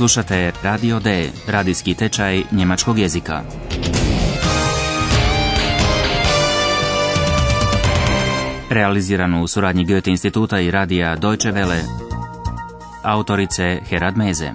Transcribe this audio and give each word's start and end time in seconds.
Slušate 0.00 0.52
Radio 0.62 1.00
D, 1.00 1.30
radijski 1.46 1.94
tečaj 1.94 2.42
njemačkog 2.52 2.98
jezika. 2.98 3.42
Realiziranu 8.70 9.42
u 9.42 9.48
suradnji 9.48 9.84
Goethe 9.84 10.10
instituta 10.10 10.60
i 10.60 10.70
radija 10.70 11.16
Deutsche 11.16 11.52
Welle. 11.52 11.80
Autorice 13.02 13.80
Herad 13.88 14.16
Meze. 14.16 14.52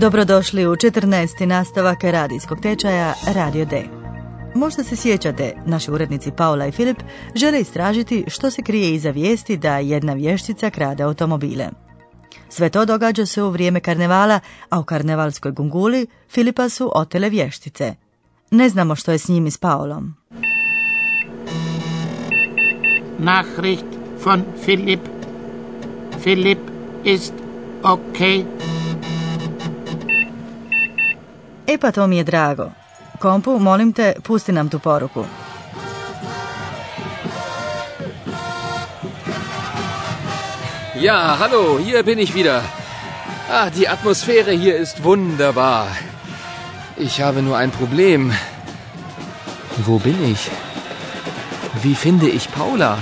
Dobrodošli 0.00 0.66
u 0.66 0.70
14. 0.70 1.46
nastavak 1.46 2.04
radijskog 2.04 2.60
tečaja 2.60 3.14
Radio 3.34 3.64
D. 3.64 4.07
Možda 4.54 4.84
se 4.84 4.96
sjećate, 4.96 5.54
naši 5.66 5.90
urednici 5.90 6.30
Paula 6.30 6.66
i 6.66 6.72
Filip 6.72 6.98
žele 7.34 7.60
istražiti 7.60 8.24
što 8.28 8.50
se 8.50 8.62
krije 8.62 8.94
iza 8.94 9.10
vijesti 9.10 9.56
da 9.56 9.78
jedna 9.78 10.12
vještica 10.12 10.70
krade 10.70 11.02
automobile. 11.02 11.68
Sve 12.48 12.70
to 12.70 12.84
događa 12.84 13.26
se 13.26 13.42
u 13.42 13.50
vrijeme 13.50 13.80
karnevala, 13.80 14.40
a 14.70 14.80
u 14.80 14.84
karnevalskoj 14.84 15.52
gunguli 15.52 16.06
Filipa 16.30 16.68
su 16.68 16.92
otele 16.94 17.28
vještice. 17.28 17.94
Ne 18.50 18.68
znamo 18.68 18.94
što 18.94 19.12
je 19.12 19.18
s 19.18 19.28
njim 19.28 19.46
i 19.46 19.50
s 19.50 19.58
Paulom. 19.58 20.14
Nachricht 23.18 23.86
von 24.24 24.42
Philipp. 24.64 25.02
Philipp 26.22 26.60
ist 27.04 27.32
okay. 27.82 28.44
E 31.66 31.78
pa 31.78 31.92
to 31.92 32.06
mi 32.06 32.16
je 32.16 32.24
drago. 32.24 32.70
Kompu, 33.18 33.58
molim 33.58 33.92
te, 33.92 34.14
pusti 34.22 34.52
nam 34.52 34.68
tu 34.68 34.78
poruku. 34.78 35.24
Ja, 41.00 41.38
hallo, 41.38 41.78
hier 41.78 42.02
bin 42.02 42.18
ich 42.18 42.34
wieder. 42.34 42.62
Ah, 43.50 43.70
die 43.70 43.88
Atmosphäre 43.88 44.52
hier 44.52 44.76
ist 44.76 45.04
wunderbar. 45.04 45.86
Ich 46.96 47.22
habe 47.22 47.42
nur 47.42 47.56
ein 47.56 47.70
Problem. 47.70 48.32
Wo 49.86 49.98
bin 49.98 50.18
ich? 50.32 50.50
Wie 51.82 51.94
finde 51.94 52.28
ich 52.28 52.52
Paula? 52.52 52.98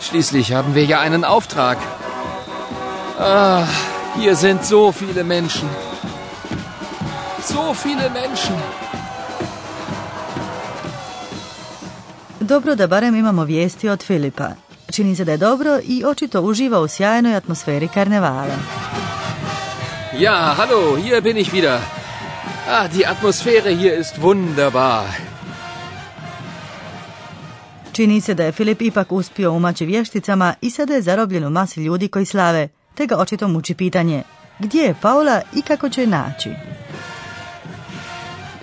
Schließlich 0.00 0.52
haben 0.52 0.74
wir 0.74 0.84
ja 0.84 1.00
einen 1.00 1.24
Auftrag. 1.24 1.78
Ah, 3.18 3.64
hier 4.18 4.36
sind 4.36 4.64
so 4.64 4.92
viele 4.92 5.24
Menschen. 5.24 5.68
So 7.46 7.74
viele 7.84 8.10
Menschen. 8.10 8.56
Dobro 12.40 12.74
da 12.74 12.86
barem 12.86 13.16
imamo 13.16 13.44
vijesti 13.44 13.88
od 13.88 14.02
Filipa. 14.02 14.48
Čini 14.90 15.16
se 15.16 15.24
da 15.24 15.32
je 15.32 15.38
dobro 15.38 15.78
i 15.84 16.04
očito 16.04 16.42
uživa 16.42 16.80
u 16.80 16.88
sjajnoj 16.88 17.36
atmosferi 17.36 17.88
karnevala. 17.88 18.56
Ja, 20.18 20.54
hallo, 20.56 20.96
hier 20.96 21.22
bin 21.22 21.36
ich 21.36 21.52
wieder. 21.52 21.78
Ah, 22.70 22.90
die 22.92 23.06
Atmosphäre 23.06 23.76
hier 23.80 24.00
ist 24.00 24.18
wunderbar. 24.18 25.04
Čini 27.92 28.20
se 28.20 28.34
da 28.34 28.44
je 28.44 28.52
Filip 28.52 28.82
ipak 28.82 29.12
uspio 29.12 29.52
umaći 29.52 29.86
vješticama 29.86 30.54
i 30.60 30.70
sada 30.70 30.94
je 30.94 31.02
zarobljen 31.02 31.44
u 31.44 31.50
masi 31.50 31.80
ljudi 31.80 32.08
koji 32.08 32.24
slave, 32.24 32.68
te 32.94 33.06
ga 33.06 33.16
očito 33.16 33.48
muči 33.48 33.74
pitanje 33.74 34.22
gdje 34.58 34.82
je 34.82 34.94
Paula 35.02 35.40
i 35.56 35.62
kako 35.62 35.88
će 35.88 36.00
je 36.00 36.06
naći. 36.06 36.50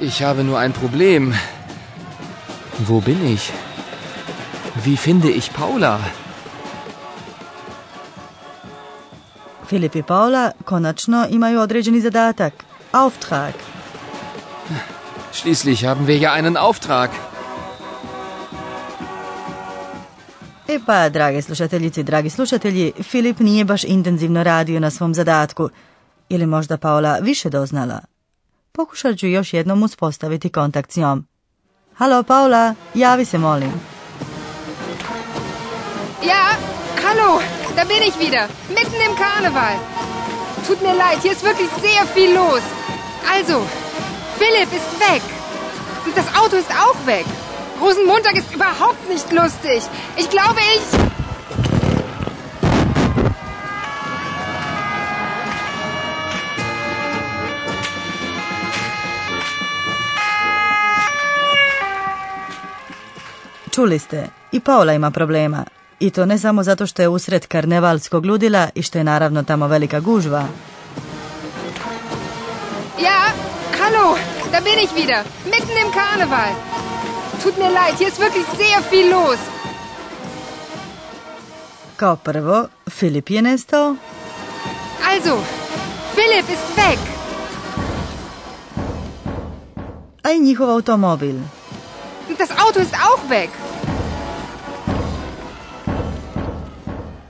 Ich 0.03 0.21
habe 0.21 0.43
nur 0.43 0.59
ein 0.59 0.73
Problem. 0.73 1.33
Wo 2.87 2.99
bin 2.99 3.25
ich? 3.35 3.51
Wie 4.83 4.97
finde 4.97 5.29
ich 5.29 5.51
Paula? 5.51 5.99
Filip 9.69 9.95
i 9.95 10.03
Paula 10.03 10.51
konačno 10.65 11.27
imaju 11.29 11.59
određeni 11.59 12.01
zadatak, 12.01 12.53
Auftrag. 12.91 13.53
Schließlich 15.33 15.85
haben 15.85 16.05
wir 16.05 16.21
ja 16.21 16.33
einen 16.33 16.57
Auftrag. 16.57 17.09
E 20.67 20.79
pa, 20.85 21.09
drage 21.09 21.41
slušateljice 21.41 22.01
i 22.01 22.03
dragi 22.03 22.29
slušatelji, 22.29 22.91
Filip 23.03 23.39
nije 23.39 23.65
baš 23.65 23.83
intenzivno 23.83 24.43
radio 24.43 24.79
na 24.79 24.89
svom 24.89 25.13
zadatku. 25.13 25.69
Ili 26.29 26.45
možda 26.45 26.77
Paula 26.77 27.17
više 27.21 27.49
doznala. 27.49 28.12
Pokušat 28.77 29.17
ću 29.17 29.27
još 29.27 29.53
jednom 29.53 29.83
uspostaviti 29.83 30.49
kontakt 30.49 30.91
s 30.91 30.95
njom. 30.95 31.27
Halo, 31.95 32.23
Paula, 32.23 32.75
javi 32.93 33.25
se, 33.25 33.37
molim. 33.37 33.71
Ja, 36.25 36.43
hallo, 37.03 37.41
da 37.75 37.83
bin 37.85 38.03
ich 38.03 38.17
wieder, 38.19 38.47
mitten 38.69 39.01
im 39.09 39.15
Karneval. 39.17 39.75
Tut 40.67 40.81
mir 40.81 40.95
leid, 40.95 41.21
hier 41.23 41.31
ist 41.31 41.43
wirklich 41.43 41.69
sehr 41.81 42.03
viel 42.15 42.33
los. 42.35 42.63
Also, 43.35 43.55
Philipp 44.37 44.73
ist 44.79 44.99
weg. 45.09 45.21
Und 46.05 46.15
das 46.17 46.27
Auto 46.41 46.55
ist 46.57 46.71
auch 46.83 47.05
weg. 47.05 47.25
Rosenmontag 47.81 48.35
ist 48.37 48.55
überhaupt 48.55 49.09
nicht 49.09 49.31
lustig. 49.31 49.81
Ich 50.17 50.29
glaube, 50.29 50.59
ich... 50.75 51.12
Čuli 63.73 63.99
ste, 63.99 64.27
i 64.51 64.59
Paula 64.59 64.93
ima 64.93 65.11
problema. 65.11 65.65
I 65.99 66.09
to 66.09 66.25
ne 66.25 66.37
samo 66.37 66.63
zato 66.63 66.85
što 66.87 67.01
je 67.01 67.07
usred 67.07 67.47
karnevalskog 67.47 68.25
ludila 68.25 68.69
i 68.75 68.81
što 68.81 68.97
je 68.97 69.03
naravno 69.03 69.43
tamo 69.43 69.67
velika 69.67 69.99
gužva. 69.99 70.45
Ja, 72.99 73.19
hallo, 73.79 74.17
da 74.51 74.59
bin 74.61 74.79
ich 74.83 74.93
wieder, 74.95 75.23
mitten 75.45 75.77
im 75.85 75.91
Karneval. 75.93 76.53
Tut 77.43 77.57
mir 77.57 77.71
leid, 77.71 77.97
hier 77.97 78.07
ist 78.09 78.19
wirklich 78.19 78.45
sehr 78.57 78.81
viel 78.91 79.09
los. 79.15 79.39
Kao 81.95 82.15
prvo, 82.15 82.67
Filip 82.89 83.29
je 83.29 83.41
nestao, 83.41 83.95
Also, 85.05 85.37
Philipp 86.15 86.49
ist 86.49 86.77
weg. 86.77 86.99
a 90.23 90.31
i 90.31 90.39
njihov 90.39 90.69
automobil. 90.69 91.35
Und 92.29 92.39
das 92.39 92.51
Auto 92.51 92.79
ist 92.79 92.93
auch 92.93 93.29
weg. 93.29 93.49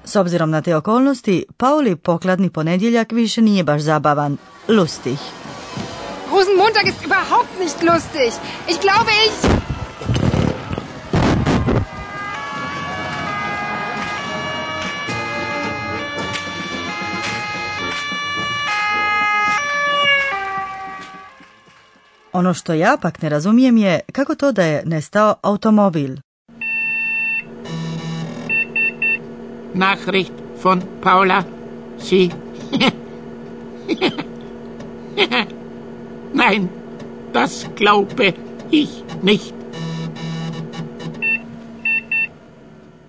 S 0.05 0.15
obzirom 0.15 0.49
na 0.49 0.61
te 0.61 0.75
okolnosti, 0.75 1.45
Pauli 1.57 1.95
pokladni 1.95 2.49
ponedjeljak 2.49 3.11
više 3.11 3.41
nije 3.41 3.63
baš 3.63 3.81
zabavan, 3.81 4.37
lustih. 4.67 5.19
Rosenmontag 6.31 6.87
ist 6.87 7.01
überhaupt 7.05 7.59
nicht 7.59 7.81
lustig. 7.83 8.33
Ich 8.67 8.79
glaube, 8.81 9.11
ich... 9.27 9.72
Ono 22.33 22.53
što 22.53 22.73
ja 22.73 22.97
pak 23.01 23.21
ne 23.21 23.29
razumijem 23.29 23.77
je 23.77 23.99
kako 24.11 24.35
to 24.35 24.51
da 24.51 24.63
je 24.63 24.83
nestao 24.85 25.35
automobil. 25.41 26.16
Nachricht 29.73 30.33
von 30.63 30.81
Paula. 31.03 31.44
Sie. 31.99 32.29
Nein, 36.33 36.69
das 37.33 37.65
glaube 37.77 38.31
ich 38.71 38.89
nicht. 39.24 39.53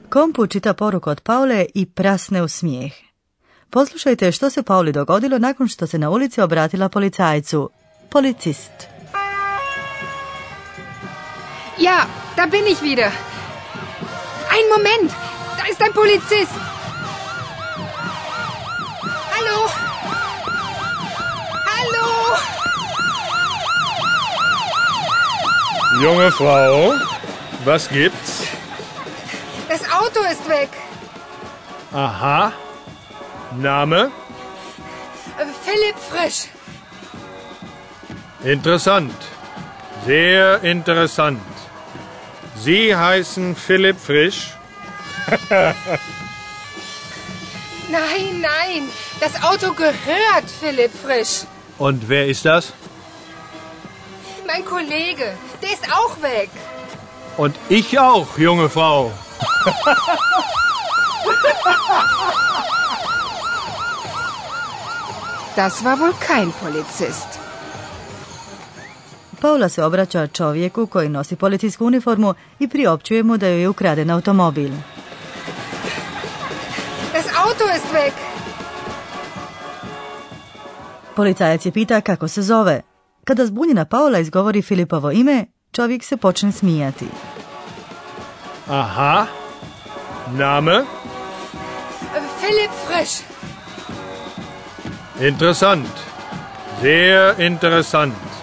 Kompu 0.08 0.46
čita 0.46 0.74
poruku 0.74 1.10
od 1.10 1.20
Paule 1.20 1.66
i 1.74 1.86
prasne 1.86 2.42
u 2.42 2.48
smijeh. 2.48 2.92
Poslušajte 3.70 4.32
što 4.32 4.50
se 4.50 4.62
Pauli 4.62 4.92
dogodilo 4.92 5.38
nakon 5.38 5.68
što 5.68 5.86
se 5.86 5.98
na 5.98 6.10
ulici 6.10 6.40
obratila 6.40 6.88
policajcu. 6.88 7.70
Policist. 8.10 8.93
Ja, 11.76 12.06
da 12.36 12.46
bin 12.46 12.66
ich 12.66 12.82
wieder. 12.82 13.06
Ein 13.06 14.68
Moment, 14.70 15.10
da 15.58 15.66
ist 15.70 15.82
ein 15.82 15.92
Polizist. 15.92 16.52
Hallo? 19.34 19.68
Hallo? 21.66 22.36
Junge 26.02 26.30
Frau, 26.30 26.94
was 27.64 27.88
gibt's? 27.88 28.46
Das 29.68 29.82
Auto 29.90 30.20
ist 30.30 30.48
weg. 30.48 30.70
Aha. 31.92 32.52
Name? 33.56 34.12
Äh, 35.38 35.46
Philipp 35.64 35.96
Frisch. 36.10 36.48
Interessant. 38.44 39.14
Sehr 40.06 40.62
interessant. 40.62 41.53
Sie 42.64 42.96
heißen 42.96 43.54
Philipp 43.54 44.00
Frisch? 44.00 44.54
Nein, 47.90 48.40
nein, 48.40 48.88
das 49.20 49.40
Auto 49.42 49.74
gehört 49.74 50.50
Philipp 50.60 50.90
Frisch. 51.04 51.42
Und 51.76 52.08
wer 52.08 52.26
ist 52.26 52.46
das? 52.46 52.72
Mein 54.46 54.64
Kollege, 54.64 55.34
der 55.62 55.72
ist 55.72 55.84
auch 55.92 56.20
weg. 56.22 56.48
Und 57.36 57.54
ich 57.68 57.98
auch, 57.98 58.38
junge 58.38 58.70
Frau. 58.70 59.12
Das 65.56 65.84
war 65.84 66.00
wohl 66.00 66.14
kein 66.18 66.52
Polizist. 66.52 67.38
Paula 69.44 69.68
se 69.68 69.84
obraća 69.84 70.26
čovjeku 70.26 70.86
koji 70.86 71.08
nosi 71.08 71.36
policijsku 71.36 71.86
uniformu 71.86 72.34
i 72.58 72.68
priopćuje 72.68 73.22
mu 73.22 73.36
da 73.36 73.46
joj 73.46 73.60
je 73.60 73.68
ukraden 73.68 74.10
automobil. 74.10 74.70
Das 77.12 77.26
Auto 77.36 77.64
ist 77.76 77.86
weg. 77.94 78.12
Policajac 81.16 81.66
je 81.66 81.72
pita 81.72 82.00
kako 82.00 82.28
se 82.28 82.42
zove. 82.42 82.80
Kada 83.24 83.46
zbunjena 83.46 83.84
Paula 83.84 84.18
izgovori 84.18 84.62
Filipovo 84.62 85.10
ime, 85.10 85.46
čovjek 85.72 86.04
se 86.04 86.16
počne 86.16 86.52
smijati. 86.52 87.06
Aha. 88.68 89.26
Name? 90.32 90.84
Philipp 92.40 92.72
Frisch. 92.86 93.22
Interessant. 95.20 95.88
Sehr 96.82 97.40
interessant. 97.40 98.33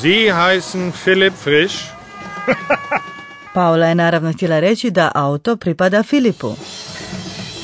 Sie 0.00 0.32
heißen 0.32 0.92
Philipp 1.04 1.36
Frisch? 1.36 1.76
Paula 3.54 3.86
je 3.86 3.94
naravno 3.94 4.32
htjela 4.32 4.60
reći 4.60 4.90
da 4.90 5.12
auto 5.14 5.56
pripada 5.56 6.02
Filipu. 6.02 6.54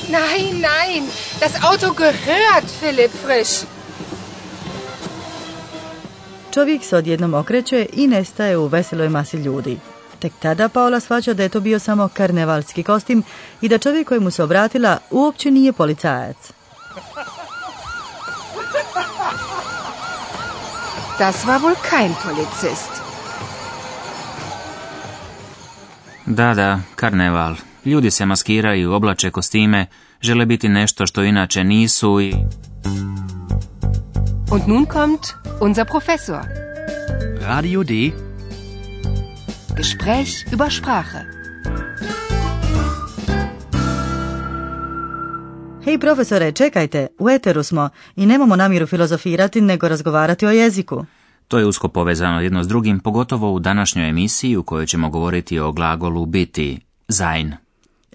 Nein, 0.09 0.55
nein, 0.55 1.05
das 1.41 1.53
Auto 1.63 1.95
gehört 1.95 2.65
Philipp 2.81 3.15
Frisch. 3.25 3.67
Čovjek 6.55 6.85
se 6.85 6.97
odjednom 6.97 7.35
okreće 7.35 7.87
i 7.93 8.07
nestaje 8.07 8.57
u 8.57 8.67
veseloj 8.67 9.09
masi 9.09 9.37
ljudi. 9.37 9.79
Tek 10.19 10.33
tada 10.41 10.69
Paula 10.69 11.01
shvaća 11.01 11.35
da 11.35 11.43
je 11.43 11.49
to 11.49 11.61
bio 11.61 11.79
samo 11.79 12.09
karnevalski 12.09 12.83
kostim 12.83 13.23
i 13.61 13.69
da 13.69 13.79
čovjek 13.79 14.09
koji 14.09 14.21
mu 14.21 14.31
se 14.31 14.43
obratila 14.43 14.99
uopće 15.11 15.51
nije 15.51 15.73
policajac. 15.73 16.62
Das 21.19 21.47
war 21.47 21.61
wohl 21.63 21.77
kein 21.91 22.15
Polizist. 22.15 22.91
Da, 26.27 26.55
da, 26.55 26.81
karneval. 26.97 27.55
Ljudi 27.85 28.11
se 28.11 28.27
maskiraju, 28.27 28.93
oblače 28.93 29.31
kostime, 29.31 29.87
žele 30.21 30.47
biti 30.47 30.69
nešto 30.69 31.07
što 31.07 31.23
inače 31.23 31.65
nisu 31.65 32.21
i... 32.21 32.35
Und 34.51 34.63
nun 34.67 34.87
kommt 34.87 35.21
unser 35.61 35.87
Professor. 35.87 36.41
Radio 37.41 37.83
D. 37.83 37.93
Gespräch 39.77 40.53
über 40.53 40.71
Sprache. 40.71 41.42
Hej 45.93 45.99
profesore, 45.99 46.53
čekajte, 46.53 47.07
u 47.19 47.31
eteru 47.31 47.63
smo 47.63 47.89
i 48.17 48.27
nemamo 48.27 48.57
namjeru 48.57 48.87
filozofirati 48.87 49.61
nego 49.61 49.89
razgovarati 49.89 50.47
o 50.47 50.51
jeziku. 50.51 51.05
To 51.49 51.59
je 51.59 51.67
usko 51.67 51.89
povezano 51.89 52.41
jedno 52.41 52.65
s 52.65 52.69
drugim, 52.69 53.01
pogotovo 53.01 53.53
u 53.53 53.59
današnjoj 53.59 54.09
emisiji 54.09 54.57
u 54.57 54.63
kojoj 54.63 54.87
ćemo 54.87 55.11
govoriti 55.11 55.59
o 55.59 55.73
glagolu 55.73 56.27
biti, 56.27 56.81
sein. 57.09 57.53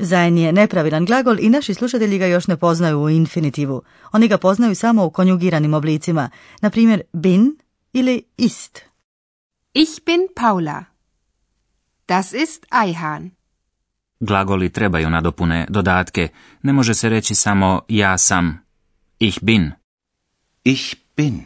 Sein 0.09 0.37
je 0.37 0.53
nepravilan 0.53 1.05
glagol 1.05 1.39
i 1.39 1.49
naši 1.49 1.73
slušatelji 1.73 2.17
ga 2.17 2.25
još 2.25 2.47
ne 2.47 2.57
poznaju 2.57 2.99
u 2.99 3.09
infinitivu. 3.09 3.81
Oni 4.11 4.27
ga 4.27 4.37
poznaju 4.37 4.75
samo 4.75 5.05
u 5.05 5.09
konjugiranim 5.09 5.73
oblicima, 5.73 6.29
na 6.61 6.69
primjer 6.69 7.01
bin 7.13 7.57
ili 7.93 8.23
ist. 8.37 8.79
Ich 9.73 10.05
bin 10.05 10.27
Paula. 10.35 10.83
Das 12.07 12.33
ist 12.33 12.65
Eihahn. 12.85 13.36
Glagoli 14.19 14.69
trebaju 14.69 15.09
nadopune, 15.09 15.65
dodatke. 15.69 16.27
Ne 16.61 16.73
može 16.73 16.93
se 16.93 17.09
reći 17.09 17.35
samo 17.35 17.81
ja 17.87 18.17
sam. 18.17 18.59
Ich 19.19 19.39
bin. 19.41 19.71
Ich 20.63 20.95
bin. 21.17 21.41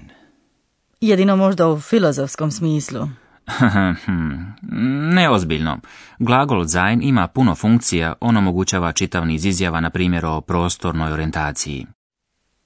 Jedino 1.02 1.36
možda 1.36 1.68
u 1.68 1.80
filozofskom 1.80 2.52
smislu. 2.52 3.10
Neozbiljno. 5.16 5.80
Glagol 6.20 6.68
sein 6.68 7.02
ima 7.04 7.28
puno 7.28 7.56
funkcija, 7.56 8.14
on 8.20 8.38
omogućava 8.38 8.92
čitav 8.92 9.26
niz 9.26 9.46
izjava, 9.46 9.80
na 9.80 9.90
primjer 9.90 10.26
o 10.26 10.42
prostornoj 10.42 11.12
orijentaciji. 11.14 11.88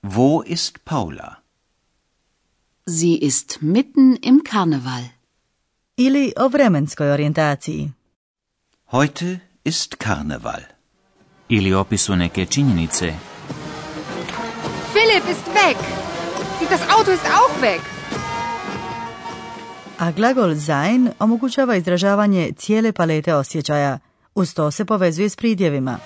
Wo 0.04 0.44
ist 0.46 0.78
Paula? 0.84 1.36
Sie 2.88 3.18
ist 3.22 3.58
mitten 3.62 4.18
im 4.22 4.42
Karneval. 4.52 5.04
Ili 5.98 6.34
o 6.38 6.48
vremenskoj 6.48 7.12
orijentaciji. 7.12 7.92
Heute 8.92 9.40
ist 9.66 9.96
Karneval. 9.98 10.62
Ili 11.50 11.74
opisu 11.74 12.16
neke 12.16 12.46
činjenice. 12.46 13.14
Philipp 14.94 15.30
ist 15.30 15.48
weg. 15.48 15.78
Und 16.62 16.70
das 16.70 16.82
Auto 16.98 17.12
ist 17.12 17.26
auch 17.26 17.62
weg. 17.62 17.82
A 20.00 20.12
glagol 20.12 20.56
sein 20.56 21.12
omogućava 21.20 21.76
izražavanje 21.76 22.52
cijele 22.58 22.92
palete 22.92 23.36
osjećaja. 23.36 24.00
Uz 24.36 24.54
to 24.54 24.72
se 24.72 24.86
povezuje 24.86 25.30
s 25.30 25.36
pridjevima. 25.36 25.98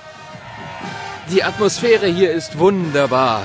Die 1.30 1.44
Atmosphäre 1.44 2.14
hier 2.14 2.38
ist 2.38 2.52
wunderbar. 2.56 3.42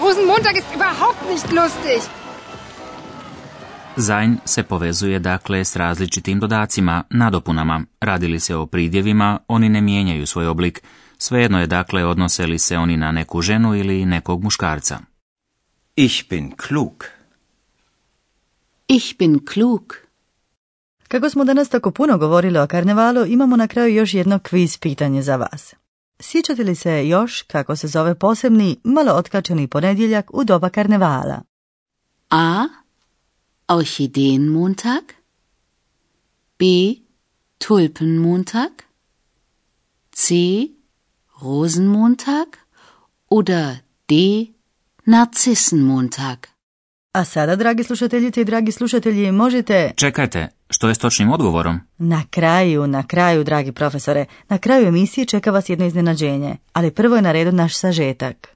Rosenmontag 0.00 0.56
ist 0.56 0.74
überhaupt 0.76 1.30
nicht 1.30 1.52
lustig. 1.52 2.17
Sein 4.00 4.38
se 4.44 4.62
povezuje 4.62 5.18
dakle 5.18 5.64
s 5.64 5.76
različitim 5.76 6.40
dodacima, 6.40 7.04
nadopunama. 7.10 7.84
Radili 8.00 8.40
se 8.40 8.56
o 8.56 8.66
pridjevima, 8.66 9.38
oni 9.48 9.68
ne 9.68 9.80
mijenjaju 9.80 10.26
svoj 10.26 10.46
oblik. 10.46 10.82
Svejedno 11.18 11.60
je 11.60 11.66
dakle 11.66 12.04
odnose 12.04 12.46
li 12.46 12.58
se 12.58 12.78
oni 12.78 12.96
na 12.96 13.12
neku 13.12 13.42
ženu 13.42 13.74
ili 13.74 14.06
nekog 14.06 14.42
muškarca. 14.42 14.98
Ich 15.96 16.28
bin 16.30 16.52
klug. 16.68 17.04
Ich 18.88 19.18
bin 19.18 19.46
klug. 19.54 19.94
Kako 21.08 21.30
smo 21.30 21.44
danas 21.44 21.68
tako 21.68 21.90
puno 21.90 22.18
govorili 22.18 22.58
o 22.58 22.66
karnevalu, 22.66 23.26
imamo 23.26 23.56
na 23.56 23.68
kraju 23.68 23.94
još 23.94 24.14
jedno 24.14 24.38
kviz 24.38 24.78
pitanje 24.78 25.22
za 25.22 25.36
vas. 25.36 25.74
Sjećate 26.20 26.64
li 26.64 26.74
se 26.74 27.08
još 27.08 27.42
kako 27.42 27.76
se 27.76 27.88
zove 27.88 28.14
posebni, 28.14 28.80
malo 28.84 29.12
otkačeni 29.12 29.66
ponedjeljak 29.66 30.30
u 30.34 30.44
doba 30.44 30.68
karnevala? 30.68 31.42
A. 32.30 32.64
Orchideenmontag. 33.68 35.02
B. 36.58 36.64
Tulpenmontag. 37.58 38.70
C. 40.12 40.34
Rosenmontag. 41.42 42.48
Oder 43.30 43.76
D. 44.08 44.14
Narzissenmontag. 45.06 46.38
A 47.12 47.24
sada, 47.24 47.56
dragi 47.56 47.84
slušateljice 47.84 48.40
i 48.40 48.44
dragi 48.44 48.72
slušatelji, 48.72 49.32
možete 49.32 49.92
Čekajte, 49.96 50.48
što 50.70 50.88
je 50.88 50.94
s 50.94 50.98
točnim 50.98 51.32
odgovorom? 51.32 51.80
na 51.98 52.22
kraju, 52.30 52.86
na 52.86 53.06
kraju, 53.06 53.44
dragi 53.44 53.72
profesore, 53.72 54.24
na 54.48 54.58
kraju 54.58 54.88
emisije 54.88 55.26
čeka 55.26 55.50
vas 55.50 55.68
jedno 55.68 55.86
iznenađenje, 55.86 56.56
ali 56.72 56.90
prvo 56.90 57.16
je 57.16 57.22
na 57.22 57.32
redu 57.32 57.52
naš 57.52 57.76
sažetak. 57.76 58.48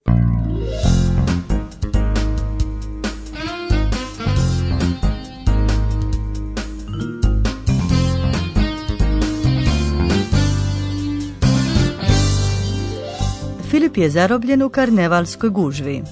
Filip 13.72 13.96
je 13.96 14.10
zarobljen 14.10 14.62
u 14.62 14.68
karnevalskoj 14.68 15.50
gužvi. 15.50 16.02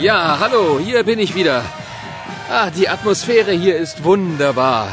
Ja, 0.00 0.36
hallo, 0.40 0.80
hier 0.80 1.04
bin 1.04 1.20
ich 1.20 1.34
wieder. 1.34 1.62
Ah, 2.50 2.70
die 2.70 2.88
Atmosphäre 2.88 3.52
hier 3.52 3.76
ist 3.76 4.04
wunderbar. 4.04 4.88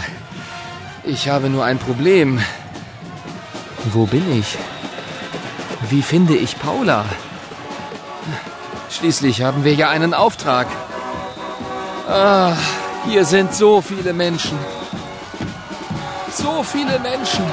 Ich 1.03 1.27
habe 1.29 1.49
nur 1.49 1.65
ein 1.65 1.79
Problem. 1.79 2.39
Wo 3.93 4.05
bin 4.05 4.39
ich? 4.39 4.57
Wie 5.89 6.03
finde 6.03 6.35
ich 6.35 6.59
Paula? 6.59 7.05
Schließlich 8.91 9.41
haben 9.41 9.63
wir 9.63 9.73
ja 9.73 9.89
einen 9.89 10.13
Auftrag. 10.13 10.67
Ah, 12.07 12.53
hier 13.09 13.25
sind 13.25 13.53
so 13.53 13.81
viele 13.81 14.13
Menschen. 14.13 14.57
So 16.31 16.63
viele 16.63 16.99
Menschen. 16.99 17.45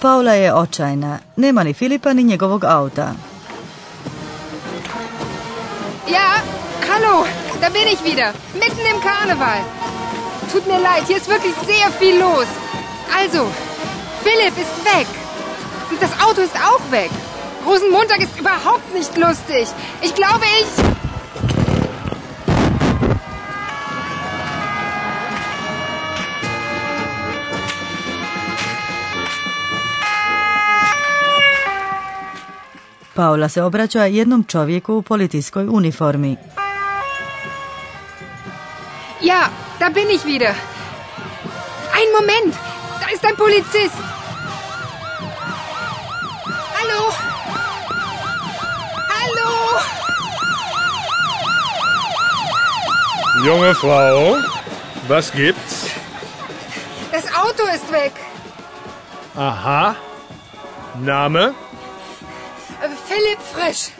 Paula 0.00 0.34
je 0.34 0.52
očajna, 0.52 1.18
nema 1.36 1.64
ni 1.64 1.74
Filipa 1.74 2.12
ni 2.12 2.22
njegovog 2.22 2.64
auta. 2.64 3.14
Ja, 6.06 6.28
hallo, 6.88 7.26
da 7.60 7.68
bin 7.68 7.88
ich 7.92 8.04
wieder, 8.04 8.32
mitten 8.54 8.86
im 8.94 9.00
Karneval. 9.00 9.60
Tut 10.52 10.66
mir 10.66 10.80
leid, 10.80 11.04
hier 11.06 11.16
ist 11.16 11.28
wirklich 11.28 11.54
sehr 11.66 11.90
viel 11.98 12.18
los. 12.18 12.48
Also, 13.20 13.46
Philipp 14.24 14.58
ist 14.58 14.84
weg. 14.84 15.06
Und 15.90 16.02
das 16.02 16.12
Auto 16.26 16.40
ist 16.40 16.56
auch 16.56 16.90
weg. 16.90 17.10
Rosenmontag 17.66 18.20
ist 18.20 18.38
überhaupt 18.38 18.94
nicht 18.94 19.16
lustig. 19.16 19.68
Ich 20.02 20.14
glaube, 20.14 20.44
ich... 20.60 20.99
Paula 33.20 33.48
se 33.48 33.62
obraća 33.62 34.04
jednom 34.04 34.44
čovjeku 34.44 34.94
u 34.94 35.02
policijskoj 35.02 35.66
uniformi. 35.68 36.36
Ja, 39.20 39.48
da 39.78 39.88
bin 39.88 40.10
ich 40.10 40.24
wieder. 40.24 40.54
Ein 41.98 42.08
Moment, 42.18 42.54
da 43.00 43.06
ist 43.14 43.24
ein 43.24 43.36
Polizist. 43.36 44.02
Hallo? 46.74 47.12
Hallo? 49.12 49.50
Junge 53.46 53.74
Frau, 53.74 54.36
was 55.08 55.32
gibt's? 55.32 55.86
Das 57.12 57.24
Auto 57.24 57.62
ist 57.74 57.92
weg. 57.92 58.12
Aha. 59.36 59.94
Name? 61.00 61.52
Philipp 63.10 63.40
Frisch. 63.52 63.90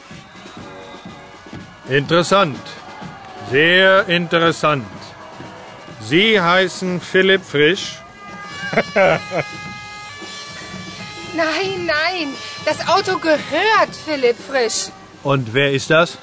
Interessant. 1.88 2.60
Sehr 3.50 4.08
interessant. 4.08 4.86
Sie 6.00 6.40
heißen 6.40 7.00
Philipp 7.00 7.44
Frisch? 7.44 7.98
Nein, 11.32 11.86
nein, 11.86 12.34
das 12.64 12.88
Auto 12.88 13.16
gehört 13.18 13.94
Philipp 14.04 14.36
Frisch. 14.48 14.88
Und 15.22 15.54
wer 15.54 15.70
ist 15.72 15.88
das? 15.90 16.18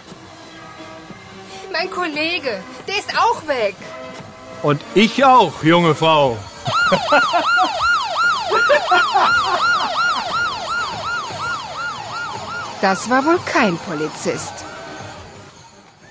Mein 1.71 1.89
Kollege, 1.89 2.61
der 2.87 2.97
ist 2.97 3.17
auch 3.17 3.47
weg. 3.47 3.75
Und 4.63 4.81
ich 4.95 5.23
auch, 5.25 5.63
junge 5.63 5.95
Frau. 5.95 6.37
Das 12.81 13.09
war 13.09 13.23
wohl 13.23 13.39
kein 13.53 13.77
Polizist. 13.87 14.53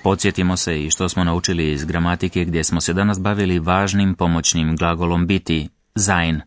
Podsjetimo 0.03 0.57
se 0.57 0.83
i 0.83 0.89
što 0.89 1.09
smo 1.09 1.23
naučili 1.23 1.71
iz 1.71 1.85
gramatike 1.85 2.45
gdje 2.45 2.63
smo 2.63 2.81
se 2.81 2.93
danas 2.93 3.19
bavili 3.19 3.59
važnim 3.59 4.15
pomoćnim 4.15 4.75
glagolom 4.75 5.27
biti, 5.27 5.69
sein. 5.97 6.41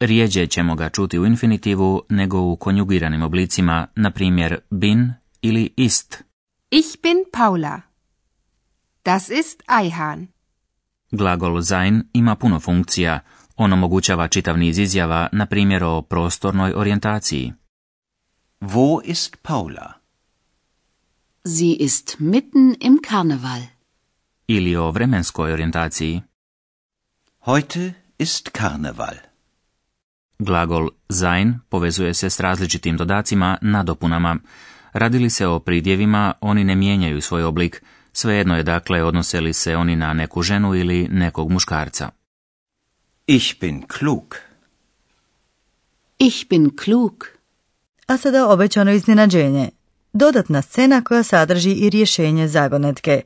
Rijeđe 0.00 0.46
ćemo 0.46 0.74
ga 0.74 0.88
čuti 0.88 1.18
u 1.18 1.26
infinitivu 1.26 2.02
nego 2.08 2.40
u 2.40 2.56
konjugiranim 2.56 3.22
oblicima, 3.22 3.86
na 3.94 4.10
primjer 4.10 4.58
bin 4.70 5.12
ili 5.42 5.74
ist. 5.76 6.22
Ich 6.70 6.88
bin 7.02 7.16
Paula. 7.32 7.80
Das 9.04 9.30
ist 9.30 9.62
Eihan. 9.80 10.26
Glagol 11.10 11.62
sein 11.62 12.02
ima 12.12 12.34
puno 12.34 12.60
funkcija. 12.60 13.20
On 13.56 13.72
omogućava 13.72 14.28
čitav 14.28 14.58
niz 14.58 14.78
izjava, 14.78 15.28
na 15.32 15.46
primjer 15.46 15.84
o 15.84 16.02
prostornoj 16.02 16.72
orijentaciji. 16.76 17.52
Wo 18.60 19.00
ist 19.04 19.36
Paula? 19.42 20.00
Sie 21.44 21.76
ist 21.76 22.16
mitten 22.18 22.74
im 22.80 22.98
Karneval. 23.02 23.62
Ili 24.48 24.76
o 24.76 24.90
vremenskoj 24.90 25.52
orijentaciji. 25.52 26.22
Heute 27.46 27.92
ist 28.18 28.50
Karneval. 28.52 29.16
Glagol 30.38 30.90
sein 31.10 31.60
povezuje 31.68 32.14
se 32.14 32.30
s 32.30 32.40
različitim 32.40 32.96
dodacima 32.96 33.58
nadopunama. 33.62 34.36
Radili 34.92 35.30
se 35.30 35.46
o 35.46 35.60
pridjevima, 35.60 36.34
oni 36.40 36.64
ne 36.64 36.74
mijenjaju 36.74 37.20
svoj 37.20 37.44
oblik, 37.44 37.82
svejedno 38.12 38.56
je 38.56 38.62
dakle 38.62 39.04
odnose 39.04 39.40
li 39.40 39.52
se 39.52 39.76
oni 39.76 39.96
na 39.96 40.12
neku 40.12 40.42
ženu 40.42 40.74
ili 40.74 41.08
nekog 41.10 41.50
muškarca. 41.50 42.10
Ich 43.26 43.60
bin 43.60 43.86
klug. 43.98 44.36
Ich 46.18 46.48
bin 46.48 46.76
klug. 46.76 47.37
A 48.08 48.16
sada 48.16 48.48
obećano 48.48 48.90
iznenađenje. 48.90 49.70
Dodatna 50.12 50.62
scena 50.62 51.02
koja 51.04 51.22
sadrži 51.22 51.70
i 51.70 51.90
rješenje 51.90 52.48
zagonetke. 52.48 53.22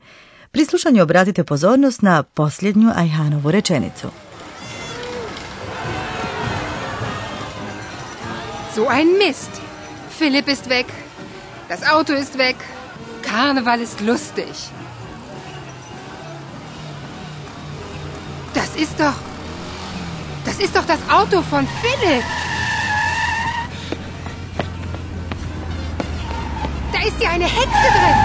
Pri 0.51 0.65
slušanju 0.65 1.03
obratite 1.03 1.43
pozornost 1.43 2.01
na 2.01 2.23
posljednju 2.23 2.91
Ajhanovu 2.95 3.51
rečenicu. 3.51 4.07
So 8.75 8.81
ein 8.91 9.07
Mist. 9.27 9.51
Philipp 10.17 10.47
ist 10.49 10.67
weg. 10.69 10.85
Das 11.69 11.79
Auto 11.93 12.13
ist 12.13 12.37
weg. 12.37 12.55
Karneval 13.21 13.81
ist 13.81 14.01
lustig. 14.01 14.53
Das 18.53 18.69
ist 18.77 18.99
doch. 18.99 19.17
Das 20.45 20.59
ist 20.59 20.75
doch 20.75 20.85
das 20.85 20.99
Auto 21.09 21.41
von 21.41 21.67
Philipp. 21.81 22.52
Ist 27.07 27.21
ja 27.21 27.29
eine 27.31 27.45
Hexe 27.45 27.87
drin. 27.97 28.19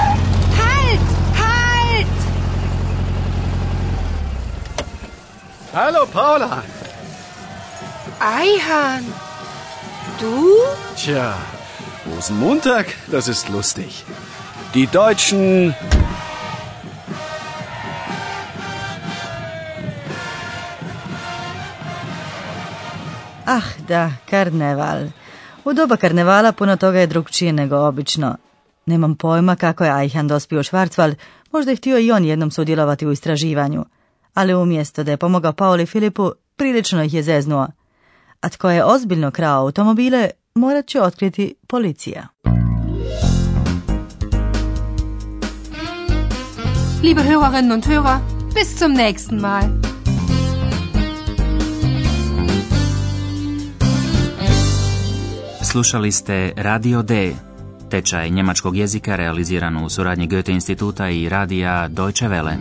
Halt! 0.63 1.07
Halt! 1.43 2.17
Hallo 5.75 6.07
Paula. 6.07 6.63
Eihan. 8.21 9.05
Du? 10.21 10.55
Tja, 10.97 11.35
Rosenmontag, 12.07 12.87
das 13.09 13.29
ist 13.29 13.49
lustig. 13.49 14.05
Die 14.75 14.87
Deutschen. 14.87 15.75
Ah, 23.47 23.63
da, 23.89 24.11
karneval. 24.31 25.11
U 25.65 25.73
doba 25.73 25.97
karnevala 25.97 26.53
puno 26.53 26.77
toga 26.77 27.01
je 27.01 27.07
drugčije 27.07 27.53
nego 27.53 27.77
obično. 27.77 28.37
Nemam 28.89 29.15
pojma 29.15 29.57
kako 29.57 29.85
je 29.85 29.91
Ajhan 29.91 30.29
dospio 30.29 30.61
u 30.61 30.63
Švarcval, 30.63 31.13
možda 31.53 31.71
je 31.71 31.77
htio 31.77 31.99
i 31.99 32.13
on 32.13 32.25
jednom 32.25 32.51
sudjelovati 32.51 33.07
u 33.07 33.13
istraživanju. 33.13 33.85
Ali 34.35 34.55
umjesto 34.55 35.05
da 35.05 35.11
je 35.11 35.17
pomogao 35.17 35.53
Pauli 35.53 35.87
Filipu, 35.87 36.33
prilično 36.57 37.03
ih 37.03 37.15
je 37.15 37.23
zeznuo. 37.23 37.69
A 38.41 38.49
tko 38.49 38.71
je 38.71 38.85
ozbiljno 38.85 39.31
krao 39.31 39.61
automobile, 39.61 40.31
morat 40.55 40.87
će 40.87 41.03
otkriti 41.03 41.55
policija. 41.67 42.27
Liebe 47.03 47.23
Hörerinnen 47.23 47.73
und 47.73 47.87
Hörer, 47.87 48.19
bis 48.55 48.79
zum 48.79 48.93
nächsten 48.93 49.41
Mal. 49.41 49.63
Slušali 55.63 56.13
ste 56.13 56.53
Radio 56.57 57.03
D, 57.03 57.35
tečaj 57.91 58.31
njemačkog 58.31 58.77
jezika 58.77 59.17
realiziran 59.17 59.85
u 59.85 59.89
suradnji 59.89 60.27
Goethe 60.27 60.53
instituta 60.53 61.09
i 61.09 61.29
radija 61.29 61.89
Deutsche 61.89 62.29
Welle. 62.29 62.57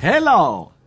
Hello! 0.00 0.79